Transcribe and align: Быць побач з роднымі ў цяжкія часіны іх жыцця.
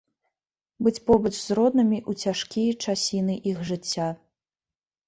Быць 0.87 1.01
побач 1.09 1.33
з 1.41 1.57
роднымі 1.61 1.99
ў 2.09 2.27
цяжкія 2.27 2.71
часіны 2.87 3.33
іх 3.55 3.65
жыцця. 3.71 4.09